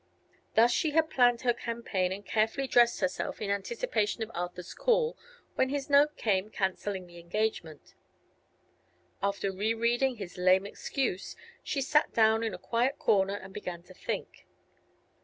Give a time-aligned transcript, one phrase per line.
[0.55, 5.15] Thus she had planned her campaign and carefully dressed herself in anticipation of Arthur's call
[5.53, 7.93] when his note came canceling the engagement.
[9.21, 13.93] After rereading his lame excuse she sat down in a quiet corner and began to
[13.93, 14.47] think.